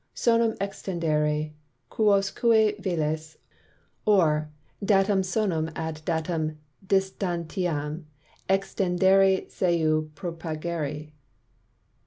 [0.15, 1.51] Sonum extendere
[1.91, 2.41] quousque
[2.81, 3.37] velis;
[4.03, 4.49] or,
[4.83, 8.05] Datum sonum ad datum distantiam
[8.49, 11.11] extendere seu propagare.